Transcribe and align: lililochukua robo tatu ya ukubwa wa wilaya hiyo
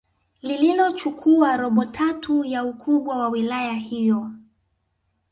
lililochukua 0.41 1.57
robo 1.57 1.85
tatu 1.85 2.43
ya 2.45 2.63
ukubwa 2.65 3.17
wa 3.19 3.29
wilaya 3.29 3.73
hiyo 3.73 4.31